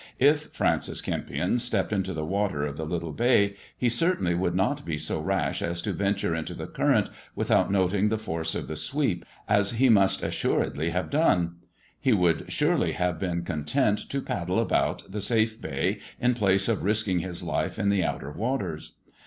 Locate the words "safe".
15.21-15.61